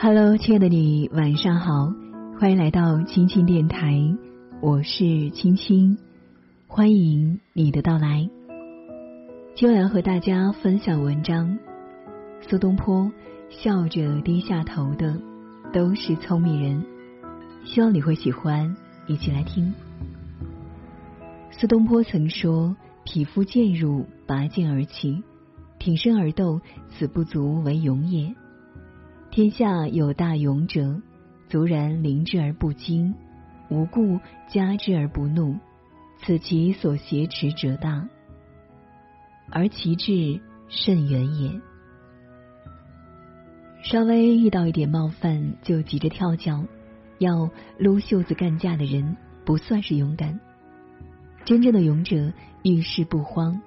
[0.00, 1.92] Hello，亲爱的你，晚上好，
[2.38, 3.98] 欢迎来到青青电台，
[4.60, 5.96] 我是青青，
[6.66, 8.28] 欢迎你的到来。
[9.56, 11.58] 今晚要和大家分享文章，
[12.42, 13.10] 苏东坡
[13.48, 15.18] 笑着低下头的
[15.72, 16.84] 都是聪明人，
[17.64, 18.76] 希望你会喜欢，
[19.06, 19.72] 一起来听。
[21.50, 25.22] 苏东坡曾说：“匹夫见辱，拔剑而起；
[25.78, 28.34] 挺身而斗，此不足为勇也。”
[29.30, 31.00] 天下有大勇者，
[31.48, 33.14] 卒然临之而不惊，
[33.68, 35.56] 无故加之而不怒，
[36.18, 38.08] 此其所挟持者大，
[39.50, 41.60] 而其志甚远也。
[43.82, 46.64] 稍微遇到一点冒犯就急着跳脚，
[47.18, 50.40] 要撸袖子干架的人，不算是勇敢。
[51.44, 53.60] 真正的勇者遇事不慌，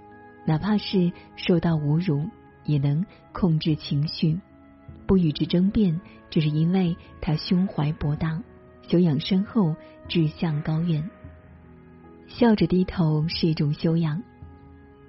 [0.45, 2.27] 哪怕是受到侮辱，
[2.65, 4.39] 也能控制情绪。
[5.05, 8.41] 不与之争辩，只是因为他胸怀博大，
[8.81, 9.75] 修养深厚，
[10.07, 11.07] 志向高远。
[12.27, 14.23] 笑着低头是一种修养。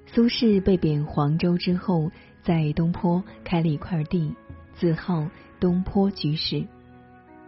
[0.07, 2.11] 苏轼被贬黄州之后，
[2.43, 4.35] 在东坡开了一块地，
[4.75, 6.67] 自号东坡居士。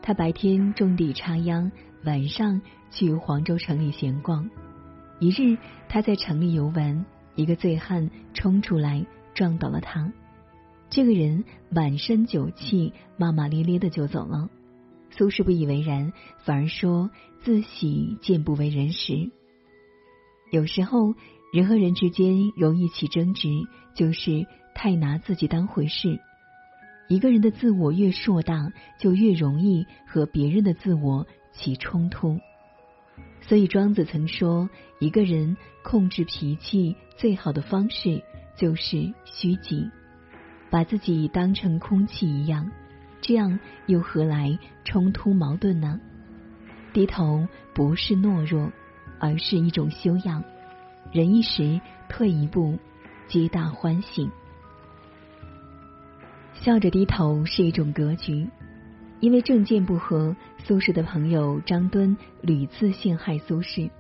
[0.03, 1.71] 他白天种地插秧，
[2.05, 2.61] 晚上
[2.91, 4.49] 去黄州城里闲逛。
[5.21, 7.05] 一日，他在城里游玩，
[7.35, 9.05] 一个醉汉冲出来
[9.35, 10.11] 撞倒了他。
[10.89, 14.49] 这个人满身酒气，骂骂咧咧的就走了。
[15.11, 17.11] 苏轼不以为然，反而说
[17.43, 19.31] 自喜见不为人时。
[20.51, 21.15] 有时候
[21.53, 23.49] 人和人之间容易起争执，
[23.95, 26.19] 就是太拿自己当回事。
[27.11, 32.39] 一个人的自我越硕大，就越容易和别人的自我起冲突。
[33.41, 38.23] 所以庄子曾说，一个人控制脾气最好的方式
[38.57, 39.91] 就是虚己。
[40.71, 42.71] 把自己当成空气一样，
[43.21, 45.99] 这样又何来冲突矛盾呢？
[46.93, 48.71] 低头不是懦弱，
[49.19, 50.45] 而是一种修养。
[51.11, 52.79] 忍一时，退一步，
[53.27, 54.31] 皆大欢喜。
[56.55, 58.49] 笑着低头是一种格局。
[59.21, 63.91] 因为政见不合，苏轼的朋友张敦屡次陷害苏轼。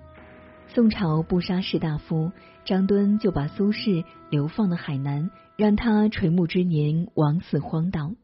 [0.69, 2.33] 宋朝不杀士大夫，
[2.65, 8.15] 张敦就把苏轼流放到海南，让他垂暮之年枉死荒岛。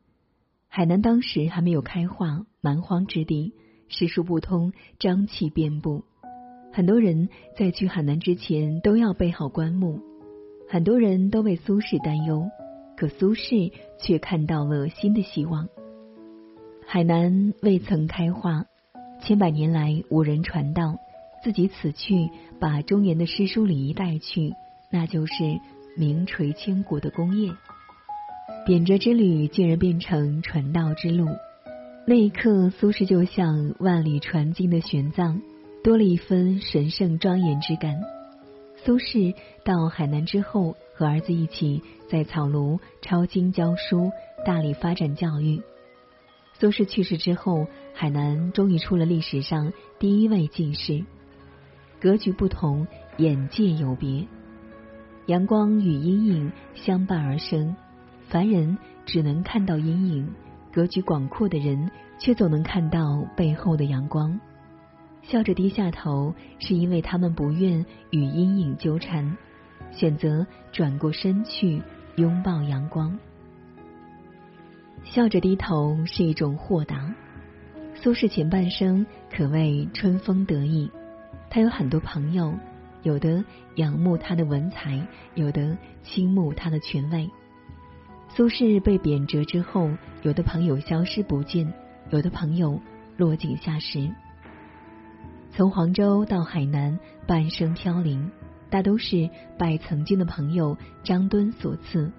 [0.69, 3.53] 海南当时还没有开化，蛮荒之地，
[3.89, 6.05] 诗书不通，瘴气遍布。
[6.73, 7.29] 很多人
[7.59, 10.01] 在去海南之前都要备好棺木，
[10.69, 12.47] 很多人都为苏轼担忧，
[12.97, 15.69] 可苏轼却看到了新的希望。
[16.89, 18.65] 海南未曾开化，
[19.21, 20.97] 千百年来无人传道。
[21.43, 22.31] 自己此去，
[22.61, 24.53] 把中原的诗书礼仪带去，
[24.91, 25.33] 那就是
[25.97, 27.53] 名垂千古的功业。
[28.65, 31.27] 贬谪之旅竟然变成传道之路，
[32.07, 35.41] 那一刻，苏轼就像万里传经的玄奘，
[35.83, 38.01] 多了一分神圣庄严之感。
[38.77, 44.13] 苏轼到海南之后，和儿子一起在草庐抄经教书，
[44.45, 45.61] 大力发展教育。
[46.59, 51.05] 苏轼去世之后，海南终于出了历史上第一位进士。
[52.01, 52.87] 格局不同，
[53.19, 54.27] 眼界有别。
[55.27, 57.77] 阳光与阴影相伴而生，
[58.29, 60.33] 凡人只能看到阴影，
[60.73, 64.41] 格局广阔的人却总能看到背后的阳光。
[65.23, 69.37] 笑着低下头，是因为他们不愿与阴影纠缠，
[69.91, 71.83] 选择转过身去
[72.17, 73.19] 拥抱阳光。
[75.07, 77.15] 笑着低头是一种豁达。
[77.95, 80.91] 苏轼前半生可谓春风得意。
[81.49, 82.53] 他有很多朋友，
[83.03, 83.43] 有的
[83.77, 87.31] 仰慕他的文采，有的倾慕他的权威。
[88.29, 89.91] 苏轼被贬谪之后，
[90.23, 91.73] 有的朋友消失不见，
[92.11, 92.79] 有的朋友
[93.17, 94.11] 落井下石。
[95.53, 98.31] 从黄州到海南，半生飘零，
[98.69, 102.13] 大都是拜曾经的朋友张敦所赐。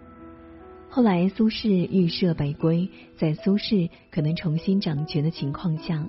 [0.90, 6.08] 后来苏轼预设北归，在苏轼可能重新掌权的情况下。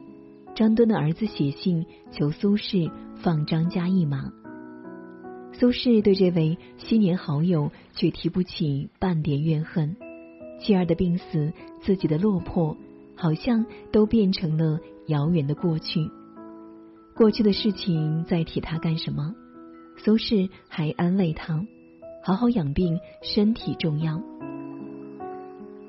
[0.55, 4.33] 张敦的儿子写信求苏轼放张家一马，
[5.53, 9.95] 苏轼对这位昔年好友却提不起半点怨恨。
[10.59, 12.77] 妻儿的病死，自己的落魄，
[13.15, 16.11] 好像都变成了遥远的过去。
[17.15, 19.35] 过去的事情再提他干什么？
[19.97, 21.65] 苏轼还安慰他：
[22.25, 24.21] 好好养病，身体重要。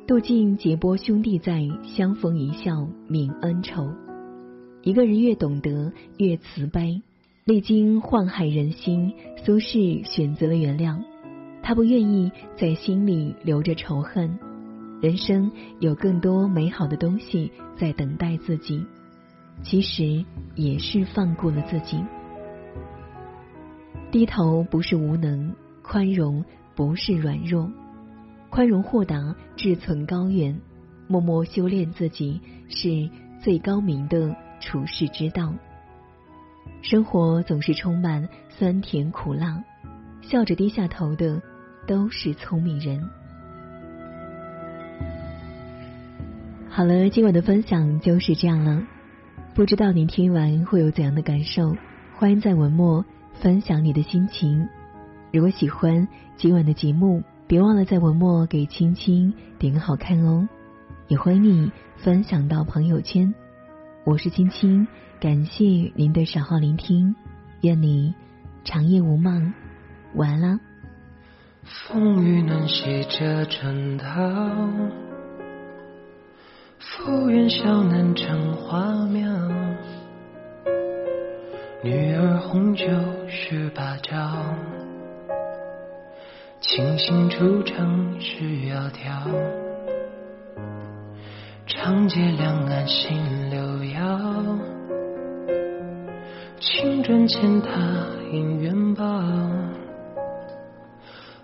[0.09, 3.93] 杜晋结波兄弟在，相逢一笑泯恩仇。
[4.81, 7.03] 一个人越懂得，越慈悲。
[7.45, 9.13] 历经宦海人心，
[9.45, 10.99] 苏轼选择了原谅。
[11.61, 14.39] 他不愿意在心里留着仇恨。
[14.99, 18.83] 人生有更多美好的东西在等待自己，
[19.61, 22.03] 其实也是放过了自己。
[24.09, 25.53] 低头不是无能，
[25.83, 26.43] 宽容
[26.75, 27.71] 不是软弱，
[28.49, 30.59] 宽容豁达，志存高远，
[31.07, 33.09] 默默修炼自己是
[33.41, 35.53] 最高明的处世之道。
[36.81, 39.63] 生活总是充满酸甜苦辣，
[40.21, 41.41] 笑着低下头的
[41.85, 43.09] 都是聪明人。
[46.69, 48.81] 好了，今晚的分享就是这样了。
[49.53, 51.75] 不知道您听完会有怎样的感受？
[52.15, 54.67] 欢迎在文末分享你的心情。
[55.31, 56.07] 如果喜欢
[56.37, 60.47] 今晚的节目，别忘了在文末给青青点个好看哦。
[61.07, 63.33] 也欢迎你分享到朋友圈。
[64.05, 64.87] 我是青青，
[65.19, 65.63] 感谢
[65.95, 67.15] 您的守候聆听。
[67.61, 68.13] 愿你
[68.63, 69.51] 长夜无梦，
[70.13, 70.59] 晚安啦。
[71.63, 74.07] 风雨暖洗着春涛。
[76.77, 79.27] 福缘小南成花苗，
[81.83, 82.85] 女儿红酒
[83.27, 84.45] 十八招，
[86.71, 89.27] 清醒出城是窈窕，
[91.65, 94.19] 长街两岸新柳摇，
[96.59, 97.71] 青砖践踏
[98.31, 99.03] 姻缘报，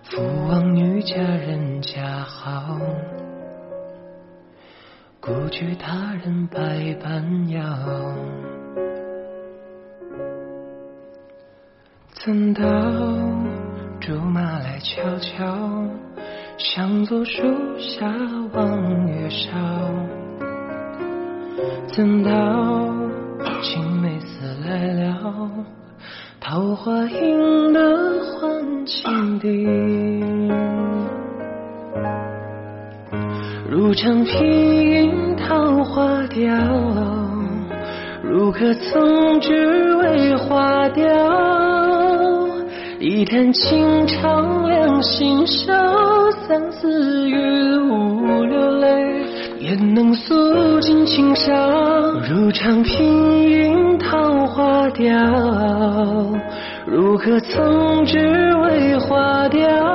[0.04, 2.78] 父王女家人家好。
[5.20, 7.60] 故居他人百般邀，
[12.12, 12.62] 怎道
[14.06, 15.44] 竹马来悄悄，
[16.58, 17.42] 向坐树
[17.76, 18.06] 下
[18.52, 19.50] 望月梢？
[21.88, 22.30] 怎道
[23.62, 25.50] 青梅似来了，
[26.38, 27.80] 桃花映得
[28.38, 29.66] 欢情地。
[33.68, 36.46] 如长披云桃花凋，
[38.22, 41.85] 如可曾只为花凋。
[43.08, 45.72] 一叹情长两心少，
[46.48, 47.38] 三四月
[47.78, 48.88] 无流泪，
[49.60, 51.54] 也能诉尽情伤？
[52.28, 55.14] 如长平云桃花调，
[56.84, 58.18] 如何曾只
[58.56, 59.85] 为花凋。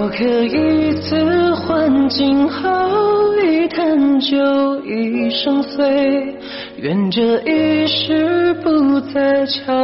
[0.00, 2.70] 若可一次换今后，
[3.36, 4.38] 一坛酒，
[4.82, 6.38] 一生醉，
[6.78, 9.76] 愿这一世不再长。